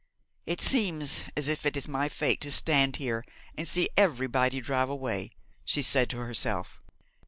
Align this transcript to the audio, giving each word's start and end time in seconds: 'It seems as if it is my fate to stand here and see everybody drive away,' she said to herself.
'It 0.47 0.59
seems 0.59 1.25
as 1.37 1.47
if 1.47 1.63
it 1.63 1.77
is 1.77 1.87
my 1.87 2.09
fate 2.09 2.41
to 2.41 2.51
stand 2.51 2.95
here 2.95 3.23
and 3.55 3.67
see 3.67 3.87
everybody 3.95 4.59
drive 4.59 4.89
away,' 4.89 5.29
she 5.63 5.83
said 5.83 6.09
to 6.09 6.17
herself. 6.17 6.81